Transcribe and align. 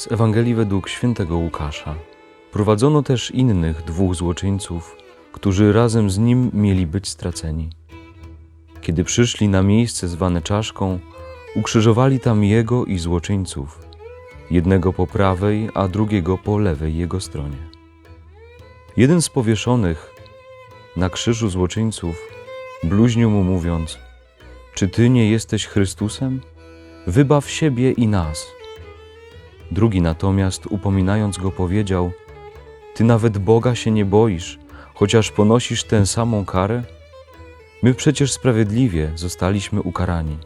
Z 0.00 0.12
Ewangelii 0.12 0.54
według 0.54 0.88
świętego 0.88 1.36
Łukasza. 1.36 1.94
Prowadzono 2.52 3.02
też 3.02 3.30
innych 3.30 3.82
dwóch 3.82 4.14
złoczyńców, 4.14 4.96
którzy 5.32 5.72
razem 5.72 6.10
z 6.10 6.18
nim 6.18 6.50
mieli 6.54 6.86
być 6.86 7.08
straceni. 7.08 7.70
Kiedy 8.80 9.04
przyszli 9.04 9.48
na 9.48 9.62
miejsce 9.62 10.08
zwane 10.08 10.42
czaszką, 10.42 10.98
ukrzyżowali 11.56 12.20
tam 12.20 12.44
jego 12.44 12.84
i 12.84 12.98
złoczyńców, 12.98 13.78
jednego 14.50 14.92
po 14.92 15.06
prawej, 15.06 15.68
a 15.74 15.88
drugiego 15.88 16.38
po 16.38 16.58
lewej 16.58 16.96
jego 16.96 17.20
stronie. 17.20 17.70
Jeden 18.96 19.22
z 19.22 19.28
powieszonych 19.28 20.14
na 20.96 21.10
krzyżu 21.10 21.50
złoczyńców 21.50 22.16
bluźnił 22.84 23.30
mu 23.30 23.44
mówiąc: 23.44 23.98
Czy 24.74 24.88
ty 24.88 25.10
nie 25.10 25.30
jesteś 25.30 25.66
Chrystusem? 25.66 26.40
Wybaw 27.06 27.50
siebie 27.50 27.92
i 27.92 28.08
nas. 28.08 28.59
Drugi 29.70 30.00
natomiast, 30.02 30.66
upominając 30.66 31.38
go, 31.38 31.50
powiedział: 31.50 32.12
Ty 32.94 33.04
nawet 33.04 33.38
Boga 33.38 33.74
się 33.74 33.90
nie 33.90 34.04
boisz, 34.04 34.58
chociaż 34.94 35.30
ponosisz 35.30 35.84
tę 35.84 36.06
samą 36.06 36.44
karę? 36.44 36.82
My 37.82 37.94
przecież 37.94 38.32
sprawiedliwie 38.32 39.12
zostaliśmy 39.14 39.82
ukarani. 39.82 40.38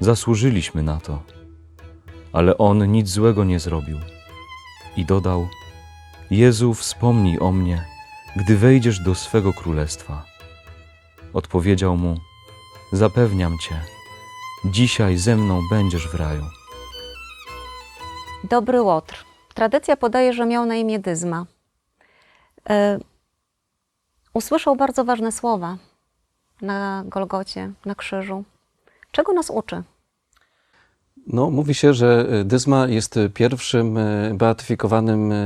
Zasłużyliśmy 0.00 0.82
na 0.82 1.00
to. 1.00 1.22
Ale 2.32 2.58
on 2.58 2.92
nic 2.92 3.08
złego 3.08 3.44
nie 3.44 3.60
zrobił. 3.60 3.98
I 4.96 5.04
dodał: 5.04 5.48
Jezu, 6.30 6.74
wspomnij 6.74 7.38
o 7.40 7.52
mnie, 7.52 7.84
gdy 8.36 8.56
wejdziesz 8.56 9.00
do 9.00 9.14
swego 9.14 9.52
królestwa. 9.52 10.24
Odpowiedział 11.32 11.96
mu: 11.96 12.16
Zapewniam 12.92 13.58
cię, 13.58 13.80
dzisiaj 14.64 15.16
ze 15.16 15.36
mną 15.36 15.60
będziesz 15.70 16.08
w 16.08 16.14
raju. 16.14 16.44
Dobry 18.50 18.82
Łotr. 18.82 19.24
Tradycja 19.54 19.96
podaje, 19.96 20.32
że 20.32 20.46
miał 20.46 20.66
na 20.66 20.74
imię 20.74 20.98
Dyzma. 20.98 21.46
E, 22.70 22.98
usłyszał 24.34 24.76
bardzo 24.76 25.04
ważne 25.04 25.32
słowa 25.32 25.76
na 26.62 27.02
Golgocie, 27.06 27.72
na 27.84 27.94
krzyżu. 27.94 28.44
Czego 29.12 29.32
nas 29.32 29.50
uczy? 29.50 29.82
No, 31.32 31.50
mówi 31.50 31.74
się, 31.74 31.94
że 31.94 32.26
Dyzma 32.44 32.86
jest 32.86 33.18
pierwszym 33.34 33.98
e, 33.98 34.34
beatyfikowanym 34.34 35.32
e, 35.32 35.36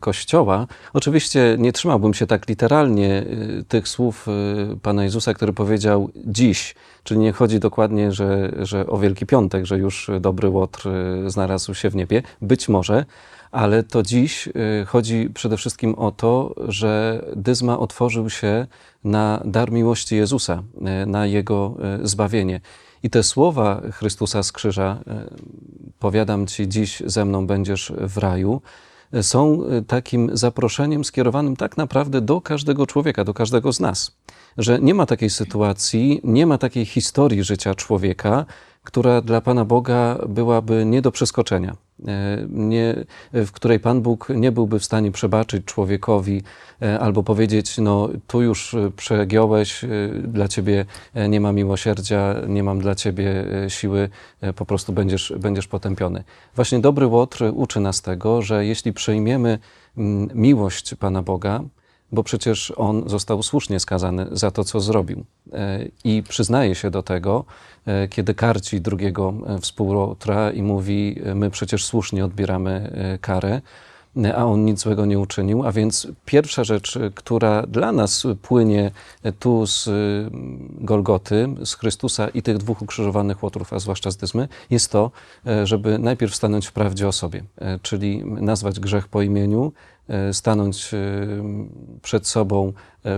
kościoła. 0.00 0.66
Oczywiście 0.92 1.56
nie 1.58 1.72
trzymałbym 1.72 2.14
się 2.14 2.26
tak 2.26 2.48
literalnie 2.48 3.18
e, 3.18 3.24
tych 3.68 3.88
słów 3.88 4.26
e, 4.28 4.76
Pana 4.82 5.04
Jezusa, 5.04 5.34
który 5.34 5.52
powiedział 5.52 6.10
dziś, 6.16 6.74
czyli 7.04 7.20
nie 7.20 7.32
chodzi 7.32 7.60
dokładnie, 7.60 8.12
że, 8.12 8.52
że 8.58 8.86
o 8.86 8.98
Wielki 8.98 9.26
Piątek, 9.26 9.66
że 9.66 9.78
już 9.78 10.10
dobry 10.20 10.48
Łotr 10.48 10.88
e, 10.88 11.30
znalazł 11.30 11.74
się 11.74 11.90
w 11.90 11.96
niebie. 11.96 12.22
Być 12.42 12.68
może, 12.68 13.04
ale 13.50 13.82
to 13.82 14.02
dziś 14.02 14.48
e, 14.48 14.84
chodzi 14.84 15.30
przede 15.34 15.56
wszystkim 15.56 15.94
o 15.94 16.10
to, 16.10 16.54
że 16.68 17.24
Dyzma 17.36 17.78
otworzył 17.78 18.30
się 18.30 18.66
na 19.04 19.42
dar 19.44 19.72
miłości 19.72 20.16
Jezusa, 20.16 20.62
e, 20.84 21.06
na 21.06 21.26
Jego 21.26 21.74
e, 21.82 21.98
zbawienie. 22.08 22.60
I 23.02 23.10
te 23.10 23.22
słowa 23.22 23.82
Chrystusa 23.92 24.42
z 24.42 24.52
krzyża, 24.52 25.00
e, 25.06 25.30
powiadam 25.98 26.46
Ci, 26.46 26.68
dziś 26.68 27.02
ze 27.06 27.24
mną 27.24 27.46
będziesz 27.46 27.92
w 27.96 28.18
raju, 28.18 28.62
e, 29.12 29.22
są 29.22 29.64
e, 29.66 29.82
takim 29.82 30.30
zaproszeniem 30.32 31.04
skierowanym 31.04 31.56
tak 31.56 31.76
naprawdę 31.76 32.20
do 32.20 32.40
każdego 32.40 32.86
człowieka, 32.86 33.24
do 33.24 33.34
każdego 33.34 33.72
z 33.72 33.80
nas. 33.80 34.16
Że 34.58 34.78
nie 34.78 34.94
ma 34.94 35.06
takiej 35.06 35.30
sytuacji, 35.30 36.20
nie 36.24 36.46
ma 36.46 36.58
takiej 36.58 36.86
historii 36.86 37.44
życia 37.44 37.74
człowieka, 37.74 38.46
która 38.84 39.20
dla 39.20 39.40
Pana 39.40 39.64
Boga 39.64 40.18
byłaby 40.28 40.84
nie 40.86 41.02
do 41.02 41.12
przeskoczenia, 41.12 41.76
nie, 42.48 42.94
w 43.32 43.50
której 43.52 43.80
Pan 43.80 44.02
Bóg 44.02 44.28
nie 44.34 44.52
byłby 44.52 44.78
w 44.78 44.84
stanie 44.84 45.10
przebaczyć 45.12 45.64
człowiekowi 45.64 46.42
e, 46.82 47.00
albo 47.00 47.22
powiedzieć: 47.22 47.78
No, 47.78 48.08
tu 48.26 48.42
już 48.42 48.74
e, 48.74 48.90
przegiąłeś, 48.96 49.84
e, 49.84 49.88
dla 50.22 50.48
ciebie 50.48 50.84
e, 51.14 51.28
nie 51.28 51.40
ma 51.40 51.52
miłosierdzia, 51.52 52.34
nie 52.48 52.62
mam 52.62 52.80
dla 52.80 52.94
ciebie 52.94 53.44
e, 53.64 53.70
siły, 53.70 54.08
e, 54.40 54.52
po 54.52 54.66
prostu 54.66 54.92
będziesz, 54.92 55.32
będziesz 55.38 55.68
potępiony. 55.68 56.24
Właśnie 56.54 56.80
dobry 56.80 57.06
Łotr 57.06 57.44
uczy 57.54 57.80
nas 57.80 58.02
tego, 58.02 58.42
że 58.42 58.66
jeśli 58.66 58.92
przyjmiemy 58.92 59.58
mm, 59.96 60.28
miłość 60.34 60.94
Pana 60.94 61.22
Boga, 61.22 61.60
bo 62.12 62.22
przecież 62.22 62.72
on 62.76 63.08
został 63.08 63.42
słusznie 63.42 63.80
skazany 63.80 64.26
za 64.32 64.50
to, 64.50 64.64
co 64.64 64.80
zrobił. 64.80 65.24
E, 65.52 65.84
I 66.04 66.22
przyznaje 66.28 66.74
się 66.74 66.90
do 66.90 67.02
tego, 67.02 67.44
e, 67.86 68.08
kiedy 68.08 68.34
karci 68.34 68.80
drugiego 68.80 69.34
e, 69.46 69.58
współłotra 69.58 70.50
i 70.50 70.62
mówi: 70.62 71.20
My 71.34 71.50
przecież 71.50 71.84
słusznie 71.84 72.24
odbieramy 72.24 72.92
karę, 73.20 73.60
a 74.34 74.44
on 74.44 74.64
nic 74.64 74.80
złego 74.80 75.06
nie 75.06 75.18
uczynił. 75.18 75.66
A 75.66 75.72
więc 75.72 76.08
pierwsza 76.24 76.64
rzecz, 76.64 76.98
która 77.14 77.66
dla 77.66 77.92
nas 77.92 78.26
płynie 78.42 78.90
tu 79.38 79.66
z 79.66 79.88
e, 79.88 79.92
Golgoty, 80.80 81.48
z 81.64 81.74
Chrystusa 81.74 82.28
i 82.28 82.42
tych 82.42 82.58
dwóch 82.58 82.82
ukrzyżowanych 82.82 83.42
łotrów, 83.42 83.72
a 83.72 83.78
zwłaszcza 83.78 84.10
z 84.10 84.16
Dyzmy, 84.16 84.48
jest 84.70 84.92
to, 84.92 85.10
e, 85.46 85.66
żeby 85.66 85.98
najpierw 85.98 86.34
stanąć 86.34 86.66
w 86.66 86.72
prawdzie 86.72 87.08
o 87.08 87.12
sobie, 87.12 87.42
e, 87.58 87.78
czyli 87.78 88.24
nazwać 88.24 88.80
grzech 88.80 89.08
po 89.08 89.22
imieniu, 89.22 89.72
e, 90.08 90.34
stanąć 90.34 90.90
przed 92.02 92.26
sobą, 92.26 92.72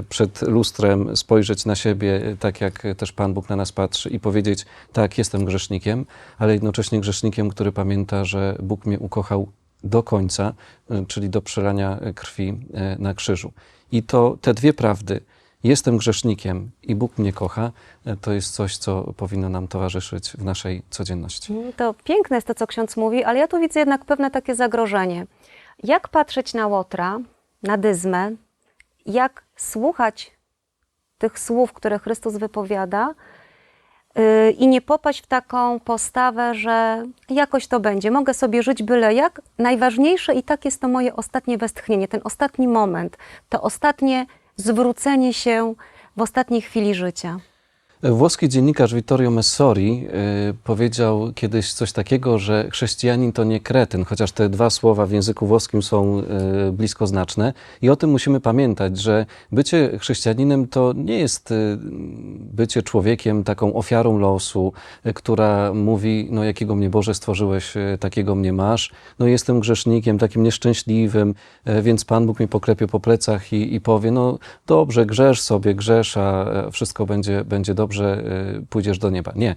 przed 0.08 0.42
lustrem, 0.42 1.16
spojrzeć 1.16 1.66
na 1.66 1.76
siebie, 1.76 2.36
tak 2.40 2.60
jak 2.60 2.82
też 2.96 3.12
Pan 3.12 3.34
Bóg 3.34 3.48
na 3.48 3.56
nas 3.56 3.72
patrzy 3.72 4.10
i 4.10 4.20
powiedzieć: 4.20 4.66
Tak, 4.92 5.18
jestem 5.18 5.44
grzesznikiem, 5.44 6.06
ale 6.38 6.52
jednocześnie 6.52 7.00
grzesznikiem, 7.00 7.48
który 7.48 7.72
pamięta, 7.72 8.24
że 8.24 8.56
Bóg 8.62 8.86
mnie 8.86 8.98
ukochał 8.98 9.48
do 9.84 10.02
końca, 10.02 10.52
e, 10.90 11.06
czyli 11.06 11.30
do 11.30 11.42
przelania 11.42 11.98
krwi 12.14 12.60
e, 12.74 12.96
na 12.98 13.14
krzyżu. 13.14 13.52
I 13.92 14.02
to 14.02 14.38
te 14.40 14.54
dwie 14.54 14.72
prawdy, 14.72 15.20
jestem 15.64 15.96
grzesznikiem 15.96 16.70
i 16.82 16.94
Bóg 16.94 17.18
mnie 17.18 17.32
kocha, 17.32 17.72
e, 18.04 18.16
to 18.16 18.32
jest 18.32 18.54
coś, 18.54 18.76
co 18.76 19.14
powinno 19.16 19.48
nam 19.48 19.68
towarzyszyć 19.68 20.30
w 20.30 20.44
naszej 20.44 20.82
codzienności. 20.90 21.54
To 21.76 21.94
piękne 22.04 22.36
jest 22.36 22.46
to, 22.46 22.54
co 22.54 22.66
ksiądz 22.66 22.96
mówi, 22.96 23.24
ale 23.24 23.38
ja 23.38 23.48
tu 23.48 23.60
widzę 23.60 23.80
jednak 23.80 24.04
pewne 24.04 24.30
takie 24.30 24.54
zagrożenie. 24.54 25.26
Jak 25.82 26.08
patrzeć 26.08 26.54
na 26.54 26.66
Łotra, 26.66 27.18
na 27.62 27.78
Dyzmę, 27.78 28.30
jak 29.06 29.44
słuchać 29.56 30.32
tych 31.18 31.38
słów, 31.38 31.72
które 31.72 31.98
Chrystus 31.98 32.36
wypowiada, 32.36 33.14
i 34.58 34.68
nie 34.68 34.80
popaść 34.80 35.22
w 35.22 35.26
taką 35.26 35.80
postawę, 35.80 36.54
że 36.54 37.02
jakoś 37.30 37.66
to 37.66 37.80
będzie, 37.80 38.10
mogę 38.10 38.34
sobie 38.34 38.62
żyć 38.62 38.82
byle 38.82 39.14
jak. 39.14 39.40
Najważniejsze 39.58 40.34
i 40.34 40.42
tak 40.42 40.64
jest 40.64 40.80
to 40.80 40.88
moje 40.88 41.16
ostatnie 41.16 41.58
westchnienie, 41.58 42.08
ten 42.08 42.20
ostatni 42.24 42.68
moment, 42.68 43.16
to 43.48 43.62
ostatnie 43.62 44.26
zwrócenie 44.56 45.34
się 45.34 45.74
w 46.16 46.22
ostatniej 46.22 46.62
chwili 46.62 46.94
życia. 46.94 47.38
Włoski 48.10 48.48
dziennikarz 48.48 48.94
Vittorio 48.94 49.30
Messori 49.30 50.08
y, 50.50 50.54
powiedział 50.64 51.32
kiedyś 51.34 51.72
coś 51.72 51.92
takiego, 51.92 52.38
że 52.38 52.68
chrześcijanin 52.72 53.32
to 53.32 53.44
nie 53.44 53.60
kretyn, 53.60 54.04
chociaż 54.04 54.32
te 54.32 54.48
dwa 54.48 54.70
słowa 54.70 55.06
w 55.06 55.10
języku 55.10 55.46
włoskim 55.46 55.82
są 55.82 56.22
y, 56.68 56.72
bliskoznaczne. 56.72 57.52
I 57.82 57.90
o 57.90 57.96
tym 57.96 58.10
musimy 58.10 58.40
pamiętać, 58.40 58.98
że 58.98 59.26
bycie 59.52 59.98
chrześcijaninem 59.98 60.68
to 60.68 60.92
nie 60.96 61.18
jest 61.18 61.50
y, 61.50 61.78
bycie 62.38 62.82
człowiekiem, 62.82 63.44
taką 63.44 63.74
ofiarą 63.74 64.18
losu, 64.18 64.72
która 65.14 65.74
mówi, 65.74 66.28
no 66.30 66.44
jakiego 66.44 66.74
mnie 66.74 66.90
Boże 66.90 67.14
stworzyłeś, 67.14 67.74
takiego 68.00 68.34
mnie 68.34 68.52
masz. 68.52 68.90
No 69.18 69.26
jestem 69.26 69.60
grzesznikiem, 69.60 70.18
takim 70.18 70.42
nieszczęśliwym, 70.42 71.34
więc 71.82 72.04
Pan 72.04 72.26
Bóg 72.26 72.38
mnie 72.38 72.48
poklepie 72.48 72.86
po 72.86 73.00
plecach 73.00 73.52
i, 73.52 73.74
i 73.74 73.80
powie, 73.80 74.10
no 74.10 74.38
dobrze, 74.66 75.06
grzesz 75.06 75.40
sobie, 75.40 75.74
grzesz, 75.74 76.16
a 76.16 76.46
wszystko 76.70 77.06
będzie, 77.06 77.44
będzie 77.44 77.74
dobrze, 77.74 77.91
y, 78.00 78.66
pójdziesz 78.70 78.98
do 78.98 79.10
nieba. 79.10 79.32
Nie. 79.34 79.56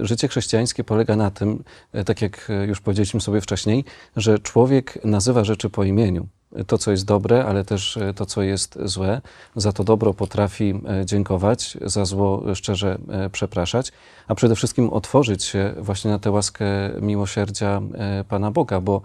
Życie 0.00 0.28
chrześcijańskie 0.28 0.84
polega 0.84 1.16
na 1.16 1.30
tym, 1.30 1.64
y, 1.94 2.04
tak 2.04 2.22
jak 2.22 2.50
y, 2.50 2.66
już 2.66 2.80
powiedzieliśmy 2.80 3.20
sobie 3.20 3.40
wcześniej, 3.40 3.84
że 4.16 4.38
człowiek 4.38 5.04
nazywa 5.04 5.44
rzeczy 5.44 5.70
po 5.70 5.84
imieniu. 5.84 6.26
To, 6.66 6.78
co 6.78 6.90
jest 6.90 7.04
dobre, 7.04 7.44
ale 7.44 7.64
też 7.64 7.98
to, 8.16 8.26
co 8.26 8.42
jest 8.42 8.78
złe. 8.84 9.20
Za 9.56 9.72
to 9.72 9.84
dobro 9.84 10.14
potrafi 10.14 10.74
dziękować, 11.04 11.78
za 11.84 12.04
zło 12.04 12.54
szczerze 12.54 12.98
przepraszać, 13.32 13.92
a 14.28 14.34
przede 14.34 14.56
wszystkim 14.56 14.90
otworzyć 14.90 15.44
się 15.44 15.74
właśnie 15.78 16.10
na 16.10 16.18
tę 16.18 16.30
łaskę 16.30 16.64
miłosierdzia 17.00 17.82
Pana 18.28 18.50
Boga, 18.50 18.80
bo 18.80 19.02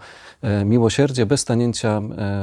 miłosierdzie 0.64 1.26
bez 1.26 1.40
stanięcia 1.40 2.02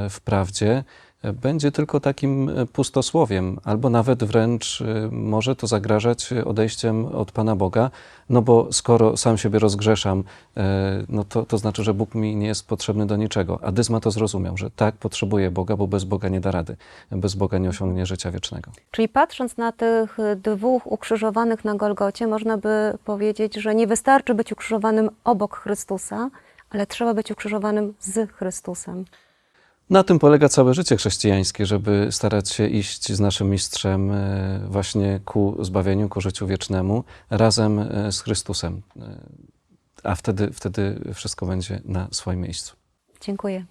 w 0.10 0.22
prawdzie 0.22 0.84
będzie 1.24 1.72
tylko 1.72 2.00
takim 2.00 2.50
e, 2.50 2.66
pustosłowiem, 2.66 3.60
albo 3.64 3.90
nawet 3.90 4.24
wręcz 4.24 4.82
e, 4.82 5.10
może 5.12 5.56
to 5.56 5.68
zagrażać 5.68 6.34
odejściem 6.46 7.06
od 7.06 7.32
Pana 7.32 7.56
Boga, 7.56 7.92
no 8.30 8.42
bo 8.42 8.74
skoro 8.74 9.18
sam 9.18 9.38
siebie 9.38 9.60
rozgrzeszam, 9.60 10.24
e, 10.58 11.04
no 11.10 11.24
to, 11.24 11.46
to 11.46 11.58
znaczy, 11.58 11.84
że 11.84 11.94
Bóg 11.94 12.16
mi 12.16 12.36
nie 12.36 12.48
jest 12.48 12.68
potrzebny 12.68 13.06
do 13.06 13.16
niczego. 13.16 13.60
A 13.62 13.72
Dyzma 13.72 14.00
to 14.00 14.12
zrozumiał, 14.12 14.58
że 14.58 14.72
tak, 14.72 14.96
potrzebuje 14.96 15.52
Boga, 15.52 15.78
bo 15.78 15.88
bez 15.88 16.04
Boga 16.04 16.30
nie 16.30 16.40
da 16.40 16.52
rady, 16.52 16.76
bez 17.12 17.36
Boga 17.36 17.58
nie 17.58 17.70
osiągnie 17.70 18.06
życia 18.06 18.32
wiecznego. 18.32 18.72
Czyli 18.92 19.10
patrząc 19.10 19.58
na 19.58 19.72
tych 19.72 20.18
dwóch 20.36 20.92
ukrzyżowanych 20.92 21.66
na 21.66 21.76
Golgocie, 21.76 22.28
można 22.28 22.58
by 22.58 22.98
powiedzieć, 23.06 23.56
że 23.56 23.76
nie 23.76 23.88
wystarczy 23.88 24.34
być 24.34 24.52
ukrzyżowanym 24.52 25.10
obok 25.24 25.58
Chrystusa, 25.58 26.30
ale 26.70 26.88
trzeba 26.88 27.14
być 27.14 27.32
ukrzyżowanym 27.32 27.94
z 28.00 28.32
Chrystusem. 28.32 29.06
Na 29.90 30.04
tym 30.04 30.20
polega 30.20 30.50
całe 30.50 30.74
życie 30.74 30.98
chrześcijańskie, 30.98 31.66
żeby 31.66 32.08
starać 32.12 32.50
się 32.50 32.68
iść 32.68 33.14
z 33.14 33.20
naszym 33.20 33.50
mistrzem 33.50 34.12
e, 34.12 34.60
właśnie 34.68 35.20
ku 35.26 35.58
zbawieniu, 35.60 36.10
ku 36.10 36.22
życiu 36.22 36.48
wiecznemu, 36.48 37.04
razem 37.30 37.80
e, 37.80 38.12
z 38.12 38.22
Chrystusem. 38.22 38.82
E, 39.00 39.02
A 40.04 40.16
wtedy, 40.16 40.50
wtedy 40.54 41.02
wszystko 41.14 41.46
będzie 41.46 41.82
na 41.86 42.08
swoim 42.12 42.42
miejscu. 42.42 42.76
Dziękuję. 43.22 43.66